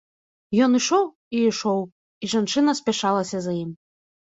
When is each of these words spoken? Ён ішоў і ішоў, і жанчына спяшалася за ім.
Ён 0.65 0.71
ішоў 0.79 1.05
і 1.35 1.43
ішоў, 1.51 1.85
і 2.25 2.31
жанчына 2.33 2.77
спяшалася 2.83 3.37
за 3.47 3.57
ім. 3.63 3.71